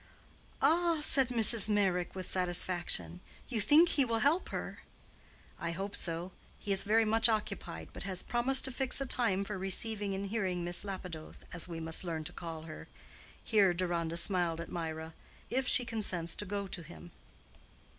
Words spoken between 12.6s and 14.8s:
her"—here Deronda smiled at